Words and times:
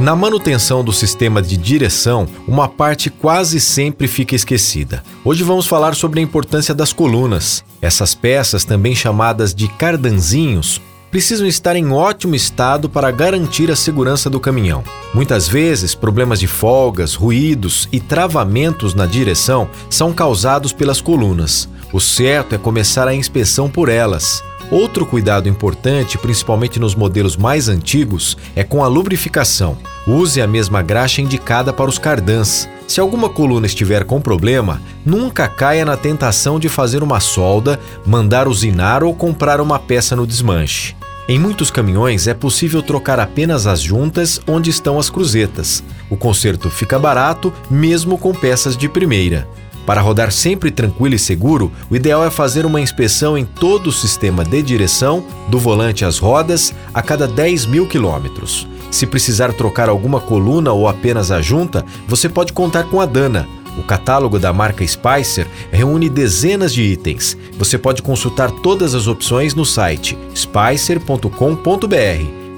Na 0.00 0.16
manutenção 0.16 0.82
do 0.82 0.94
sistema 0.94 1.42
de 1.42 1.58
direção, 1.58 2.26
uma 2.48 2.66
parte 2.66 3.10
quase 3.10 3.60
sempre 3.60 4.08
fica 4.08 4.34
esquecida. 4.34 5.02
Hoje 5.22 5.44
vamos 5.44 5.66
falar 5.66 5.94
sobre 5.94 6.20
a 6.20 6.22
importância 6.22 6.74
das 6.74 6.90
colunas. 6.90 7.62
Essas 7.82 8.14
peças, 8.14 8.64
também 8.64 8.94
chamadas 8.94 9.54
de 9.54 9.68
cardanzinhos, 9.68 10.80
precisam 11.10 11.46
estar 11.46 11.76
em 11.76 11.92
ótimo 11.92 12.34
estado 12.34 12.88
para 12.88 13.10
garantir 13.10 13.70
a 13.70 13.76
segurança 13.76 14.30
do 14.30 14.40
caminhão. 14.40 14.82
Muitas 15.12 15.46
vezes, 15.46 15.94
problemas 15.94 16.40
de 16.40 16.46
folgas, 16.46 17.14
ruídos 17.14 17.86
e 17.92 18.00
travamentos 18.00 18.94
na 18.94 19.04
direção 19.04 19.68
são 19.90 20.14
causados 20.14 20.72
pelas 20.72 21.02
colunas. 21.02 21.68
O 21.92 22.00
certo 22.00 22.54
é 22.54 22.58
começar 22.58 23.06
a 23.06 23.14
inspeção 23.14 23.68
por 23.68 23.90
elas. 23.90 24.42
Outro 24.70 25.04
cuidado 25.04 25.48
importante, 25.48 26.16
principalmente 26.16 26.78
nos 26.78 26.94
modelos 26.94 27.36
mais 27.36 27.68
antigos, 27.68 28.36
é 28.54 28.62
com 28.62 28.84
a 28.84 28.86
lubrificação. 28.86 29.76
Use 30.06 30.40
a 30.40 30.46
mesma 30.46 30.80
graxa 30.80 31.20
indicada 31.20 31.72
para 31.72 31.90
os 31.90 31.98
cardãs. 31.98 32.68
Se 32.86 33.00
alguma 33.00 33.28
coluna 33.28 33.66
estiver 33.66 34.04
com 34.04 34.20
problema, 34.20 34.80
nunca 35.04 35.48
caia 35.48 35.84
na 35.84 35.96
tentação 35.96 36.58
de 36.58 36.68
fazer 36.68 37.02
uma 37.02 37.18
solda, 37.18 37.80
mandar 38.06 38.46
usinar 38.46 39.02
ou 39.02 39.12
comprar 39.12 39.60
uma 39.60 39.78
peça 39.78 40.14
no 40.14 40.26
desmanche. 40.26 40.94
Em 41.28 41.38
muitos 41.38 41.70
caminhões 41.70 42.26
é 42.26 42.34
possível 42.34 42.82
trocar 42.82 43.18
apenas 43.20 43.66
as 43.66 43.80
juntas 43.80 44.40
onde 44.46 44.70
estão 44.70 44.98
as 44.98 45.10
cruzetas. 45.10 45.82
O 46.08 46.16
conserto 46.16 46.70
fica 46.70 46.98
barato, 46.98 47.52
mesmo 47.70 48.16
com 48.18 48.32
peças 48.32 48.76
de 48.76 48.88
primeira. 48.88 49.48
Para 49.90 50.02
rodar 50.02 50.30
sempre 50.30 50.70
tranquilo 50.70 51.16
e 51.16 51.18
seguro, 51.18 51.72
o 51.90 51.96
ideal 51.96 52.24
é 52.24 52.30
fazer 52.30 52.64
uma 52.64 52.80
inspeção 52.80 53.36
em 53.36 53.44
todo 53.44 53.88
o 53.88 53.92
sistema 53.92 54.44
de 54.44 54.62
direção, 54.62 55.24
do 55.48 55.58
volante 55.58 56.04
às 56.04 56.16
rodas, 56.16 56.72
a 56.94 57.02
cada 57.02 57.26
10 57.26 57.66
mil 57.66 57.88
quilômetros. 57.88 58.68
Se 58.88 59.04
precisar 59.04 59.52
trocar 59.52 59.88
alguma 59.88 60.20
coluna 60.20 60.70
ou 60.70 60.86
apenas 60.86 61.32
a 61.32 61.42
junta, 61.42 61.84
você 62.06 62.28
pode 62.28 62.52
contar 62.52 62.84
com 62.84 63.00
a 63.00 63.04
Dana. 63.04 63.48
O 63.76 63.82
catálogo 63.82 64.38
da 64.38 64.52
marca 64.52 64.86
Spicer 64.86 65.48
reúne 65.72 66.08
dezenas 66.08 66.72
de 66.72 66.84
itens. 66.84 67.36
Você 67.58 67.76
pode 67.76 68.00
consultar 68.00 68.52
todas 68.62 68.94
as 68.94 69.08
opções 69.08 69.56
no 69.56 69.66
site 69.66 70.16
spicer.com.br. 70.36 71.32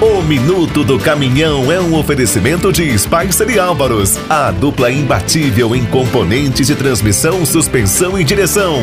O 0.00 0.22
Minuto 0.22 0.84
do 0.84 0.98
Caminhão 0.98 1.72
é 1.72 1.80
um 1.80 1.98
oferecimento 1.98 2.70
de 2.70 2.96
Spicer 2.98 3.48
e 3.48 3.58
Álvaros, 3.58 4.18
a 4.28 4.50
dupla 4.50 4.90
imbatível 4.90 5.74
em 5.74 5.86
componentes 5.86 6.66
de 6.66 6.74
transmissão, 6.74 7.46
suspensão 7.46 8.20
e 8.20 8.22
direção. 8.22 8.82